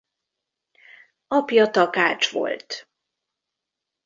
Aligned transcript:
Apja 1.27 1.69
takács 1.69 2.31
volt. 2.31 2.87